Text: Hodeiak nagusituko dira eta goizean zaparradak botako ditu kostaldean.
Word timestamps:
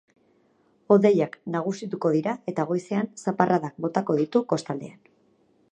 Hodeiak 0.93 1.37
nagusituko 1.55 2.11
dira 2.15 2.33
eta 2.53 2.67
goizean 2.71 3.11
zaparradak 3.27 3.79
botako 3.87 4.19
ditu 4.23 4.43
kostaldean. 4.55 4.99